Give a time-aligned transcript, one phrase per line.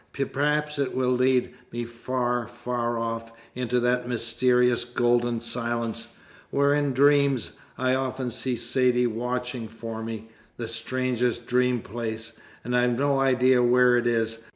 [0.31, 6.15] Perhaps it will lead me far, far off, into that mysterious golden silence,
[6.49, 12.33] where in dreams I often see Saidee watching for me: the strangest dream place,
[12.63, 14.39] and I've no idea where it is!